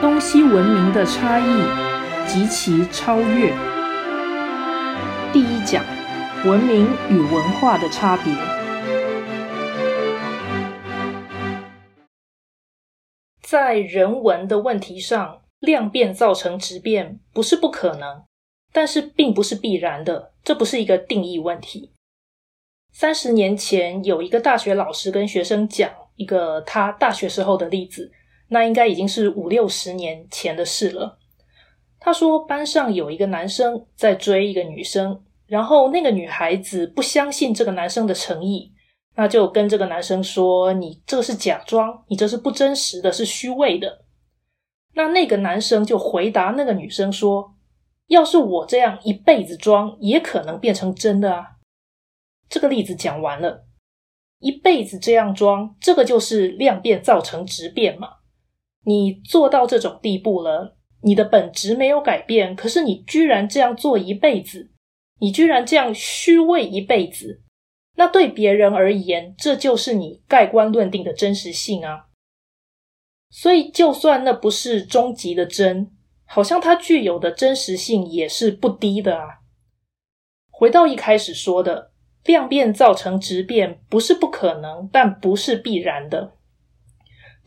[0.00, 1.44] 东西文明的差异
[2.24, 3.52] 及其超越。
[5.32, 5.84] 第一讲：
[6.46, 8.32] 文明与文化的差别。
[13.42, 18.22] 在人文的问题上，量变造成质变不是不可能，
[18.72, 21.90] 但是并不是必然的，这不是一个定义问题。
[22.92, 28.12] 三十年前，有一个大学老师跟学生讲一个他大学时候的例子，
[28.48, 31.18] 那应该已经是五六十年前的事了。
[32.00, 38.72] 他说，班上有一个男生在追一个女生，然后那个女孩子不相信这个男生的诚意，
[39.16, 44.04] 那就跟这个男生说：“你这是假装，你这是不真实的，是虚伪的。”
[44.94, 47.54] 那那个男生就回答那个女生说
[48.06, 51.46] ：“要是我这样一辈子装，也可能变成真的啊。”
[52.48, 53.66] 这个例子讲完了，
[54.38, 58.17] 一辈子这样装，这个就是量变造成质变嘛。
[58.84, 64.70] 你做到这种地步了，你的本质没有改变，可是你居然这样做一辈子，
[65.20, 67.42] 你居然这样虚伪一辈子，
[67.96, 72.06] 那对别人而言，这就是你盖棺论定的真实性啊。
[73.30, 75.90] 所以，就算那不是终极的真，
[76.24, 79.40] 好像它具有的真实性也是不低的啊。
[80.50, 81.92] 回到一开始说的。
[82.24, 86.34] 量变造成质变不是不可能，但不是必然的。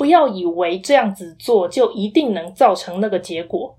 [0.00, 3.78] 不要以为这样子做就一定能造成那个结果。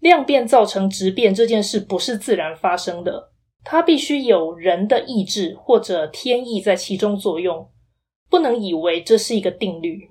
[0.00, 3.30] 量变造成质变这件事不是自然发生的，
[3.62, 7.70] 它必须有人的意志或者天意在其中作用。
[8.28, 10.10] 不能以为这是一个定律。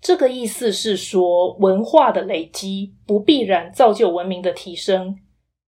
[0.00, 5.18] 这个意思是说，文化的累积不必然造就文明的提升。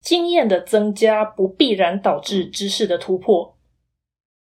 [0.01, 3.56] 经验的增加不必然导致知识的突破，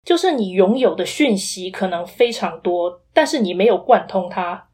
[0.06, 4.68] 就是你拥有的讯息可能非常多，但是你没有贯通它，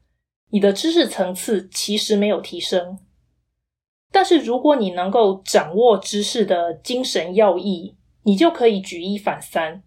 [0.51, 2.99] 你的知识层次其实没有提升。
[4.11, 9.81] 但是如果你能够掌握知识的精神要义，你就可以举一反三。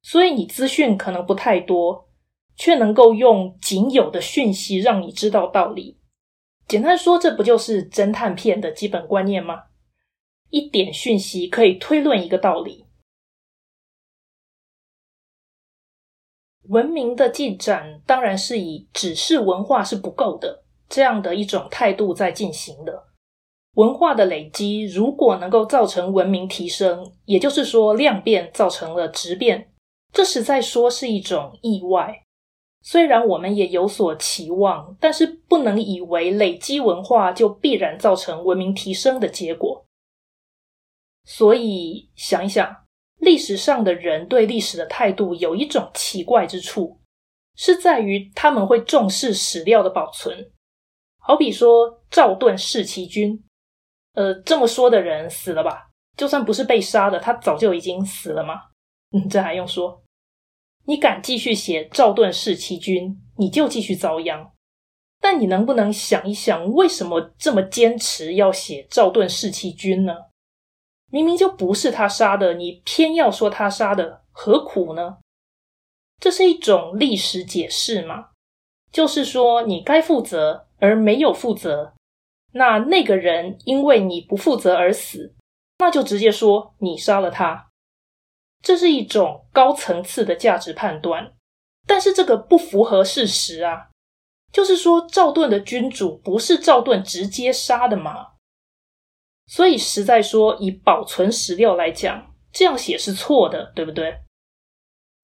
[0.00, 2.08] 所以你资讯可能不太多，
[2.56, 5.98] 却能够用仅有的讯息让你知道道理。
[6.66, 9.64] 简单说，这不就是侦探片的基本观念吗？
[10.48, 12.81] 一点讯息可以推论一个道理。
[16.72, 23.04] 文明的进展当然是以只是文化是不够的这样的一种态度在进行的。
[23.74, 29.70] 文化的累积如果能够造成文明提升，也就是说量变造成了质变，
[30.14, 32.22] 这实在说是一种意外。
[32.82, 39.84] 虽然我们也有所期望，但是不能以为累积文化就必然造成文明提升的结果。
[41.24, 42.81] 所以想一想，
[43.22, 46.98] 历史上的人对历史的态度有一种奇怪之处，
[47.54, 50.50] 是在于他们会重视史料的保存。
[51.18, 53.40] 好比说赵盾弑其君，
[54.14, 55.88] 呃，这么说的人死了吧？
[56.16, 58.54] 就算不是被杀的，他早就已经死了吗？
[59.12, 60.02] 嗯，这还用说？
[60.84, 64.50] 你敢继续写赵盾弑其君，你就继续遭殃。
[65.20, 70.12] 但你能不能想一想，为什么这么坚持要写赵盾弑其君呢？
[71.12, 75.18] 明明就不是他杀的，你偏要说他杀的，何苦呢？
[76.18, 78.30] 这是一种历史解释嘛？
[78.90, 81.92] 就是说你该负责而没有负责，
[82.52, 85.34] 那那个人因为你不负责而死，
[85.80, 87.68] 那就直接说你杀了他。
[88.62, 91.34] 这是一种高层次的价值判断，
[91.86, 93.90] 但是这个不符合事实啊！
[94.50, 98.31] 就是说赵盾的君主不是赵盾直接杀的嘛？
[99.46, 104.18] 所以，实在说，以保存史料来讲，这样写是错的，对不对？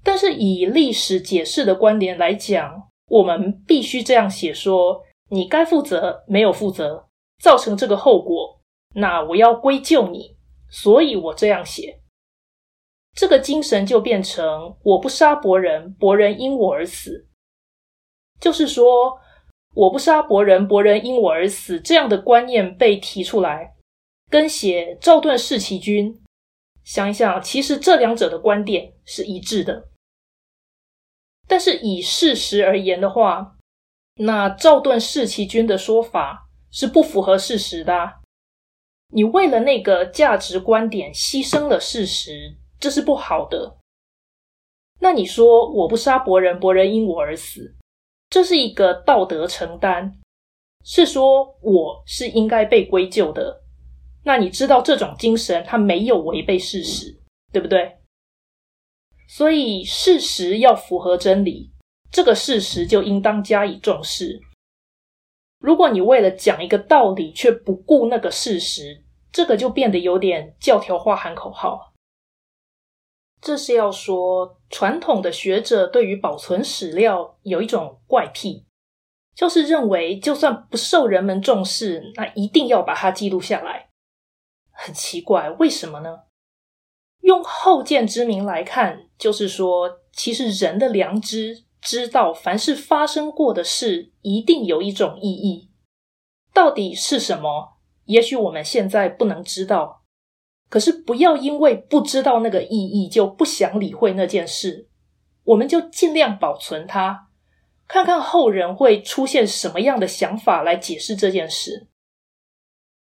[0.05, 7.09] 但是，以历史解释的观点来讲，我们必须这样写：说你该负责，没有负责，
[7.43, 8.61] 造成这个后果，
[8.95, 10.37] 那我要归咎你。
[10.71, 12.03] 所以我这样写，
[13.15, 17.27] 这个精神就变成我不杀伯仁，伯仁因我而死。
[18.39, 19.19] 就是说，
[19.75, 23.75] 我不杀伯仁，伯仁因我而死，这样的观念被提出来。
[24.31, 26.23] 跟写赵盾弑其君，
[26.85, 29.89] 想一想，其实这两者的观点是一致的。
[31.47, 33.57] 但是以事实而言的话，
[34.17, 38.15] 那赵盾弑其君的说法是不符合事实的。
[39.11, 43.79] 你为了那个价值观点牺牲了事实，这是不好的。
[45.01, 47.75] 那你说我不杀伯仁，伯仁因我而死，
[48.29, 50.19] 这是一个道德承担，
[50.85, 53.63] 是说我是应该被归咎的。
[54.25, 57.19] 那你知道这种精神，它没有违背事实，
[57.53, 57.99] 对不对？
[59.29, 61.71] 所以事实要符合真理，
[62.11, 64.41] 这个事实就应当加以重视。
[65.59, 71.93] 如果你为了讲一个道理却不顾那个事实，这个就变得有点教条化、喊口号。
[73.41, 78.65] 这是要说，传统的学者对于保存史料有一种怪癖，
[79.35, 83.88] 就是认为就算不受人们重视，那一定要把它记录下来。
[84.81, 86.21] 很奇怪，为什么呢？
[87.23, 95.69] 用后见之明来看，就是说，其实人的良知知道，凡是发生过的事，一定有一种意义。
[96.55, 97.79] 到底是什么？
[98.05, 100.05] 也许我们现在不能知道。
[100.71, 104.89] 可是不要因为不知道那个意义就不想理会那件事，
[105.43, 107.29] 我们就尽量保存它，
[107.89, 111.89] 看看后人会出现什么样的想法来解释这件事。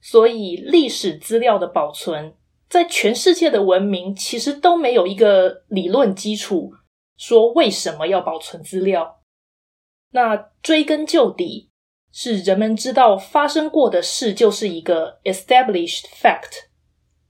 [0.03, 2.35] 所以，历史资料的保存，
[2.69, 6.73] 在全世界的文明其实都没有一个理论基础，
[7.17, 9.23] 说为什么要保存资料。
[10.11, 11.71] 那追根究底，
[12.11, 16.65] 是人们知道发生过的事就是一个 established fact。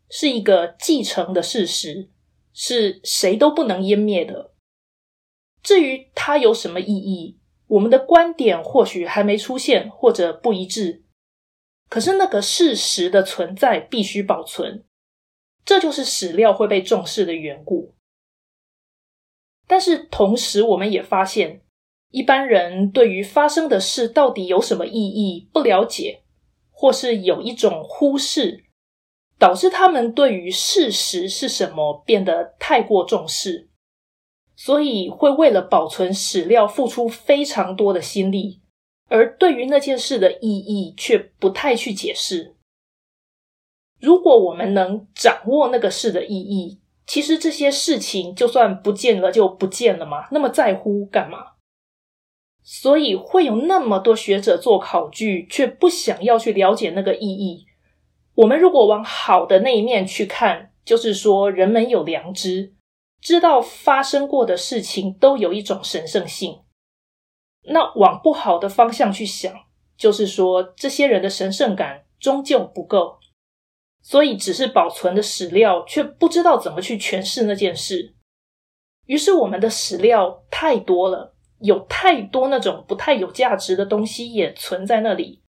[0.08, 2.10] 是一个继承的事实，
[2.52, 4.52] 是谁都不能湮灭的。
[5.62, 11.01] 至于它有什么意义，我们的观点或许还没出现或者不一致。
[11.92, 14.82] 可是那个事实的存在必须保存，
[15.62, 17.94] 这就是史料会被重视的缘故。
[19.66, 21.60] 但是同时，我们也发现，
[22.10, 26.22] 一般人对于发生的事到底有什么意义不了解，
[26.70, 28.64] 或是有一种忽视。
[29.38, 33.68] 导致他们对于事实是什么变得太过重视，
[34.56, 38.61] 所以会为了保存史料付出非常多的心力，
[39.12, 42.56] 而对于那件事的意义却不太去解释。
[44.00, 51.52] 如果我们能掌握那个事的意义，其实这些事情就算不见了就不见了嘛，那么在乎干嘛？
[52.62, 57.66] 所以会有那么多学者做考据，却不想要去了解那个意义。
[58.34, 62.72] 我们如果往好的那一面去看，就是说人们有良知，
[63.20, 66.60] 知道发生过的事情都有一种神圣性。
[67.64, 69.54] 那往不好的方向去想，
[69.96, 73.18] 就是说这些人的神圣感终究不够，
[74.02, 78.14] 所以只是保存的史料，却不知道怎么去诠释那件事。
[79.06, 85.42] 于是我们的史料太多了，有太多那种不太有价值的东西也存在那里。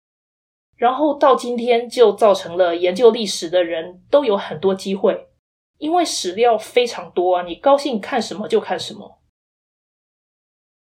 [0.76, 5.28] 然后到今天，就造成了研究历史的人都有很多机会，
[5.78, 9.21] 因为史料非常多啊，你高兴看什么就看什么。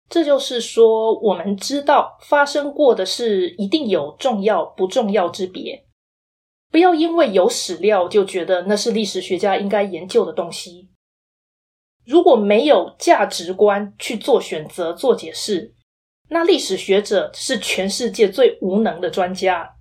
[0.08, 5.84] 这就是说，我们知道发生过的事一定有重要不重要之别，
[6.70, 10.90] 不要因为有史料就觉得那是历史学家应该研究的东西。
[12.04, 15.74] 如果没有价值观去做选择、做解释，
[16.28, 19.76] 那历史学者是全世界最无能的专家。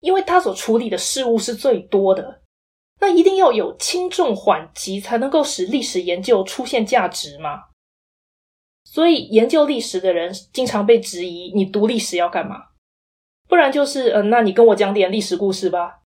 [0.00, 2.40] 因为他所处理的事物是最多的，
[3.00, 7.64] 那一定要有轻重缓急，才能够使历史研究出现价值吗。
[8.84, 12.68] 所以研究历史的人经常被质疑：你读历史要干嘛？
[13.48, 16.02] 不然就是，嗯，那你跟我讲点历史故事吧。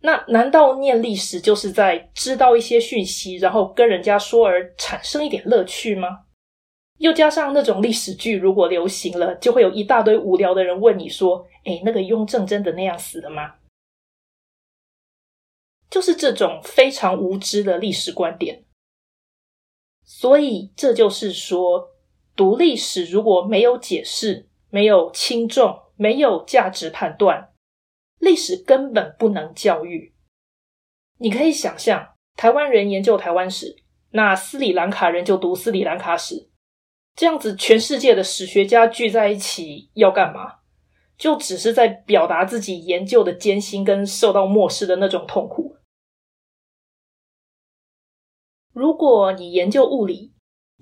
[0.00, 6.24] 那难道念历史就是在知道一些讯息，然后跟人家说而产生一点乐趣吗？
[6.98, 13.54] 又加上那种历史剧，如果流行了，就会有一大堆无聊的人问你说：“哎，那个雍正真的那样死的吗？”
[15.88, 18.64] 就是这种非常无知的历史观点。
[20.04, 21.91] 所以这就是说，
[22.34, 27.52] 读历史如果没有解释、没有轻重、没有价值判断，
[28.18, 30.14] 历史根本不能教育。
[31.18, 33.76] 你可以想象，台湾人研究台湾史，
[34.10, 36.48] 那斯里兰卡人就读斯里兰卡史。
[37.14, 40.60] 这样子，全世界的史学家聚在一起要干嘛？
[41.18, 45.76] 就只是在表达自己研究的艰辛跟受到漠视的那种痛苦。
[48.72, 50.32] 如果你研究物理，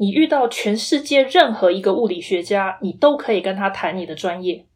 [0.00, 4.66] 你遇到全世界任何一个物理学家，你都可以跟他谈你的专业，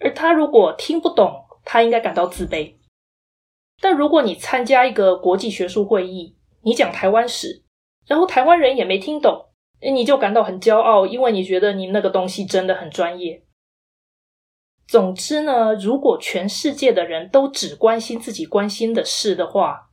[0.00, 2.74] 而他如果听不懂，他应该感到自卑。
[3.80, 7.62] 但如果你参加一个国际学术会议，你讲台湾史，
[8.08, 9.46] 然后台湾人也没听懂。
[9.80, 13.44] 你就感到很骄傲，因为你觉得你那个东西真的很专业。
[14.88, 19.90] 总之呢，如果全世界的人都只关心自己关心的事的话，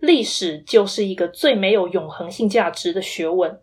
[0.00, 3.62] 历史就是一个最没有永恒性价值的学问。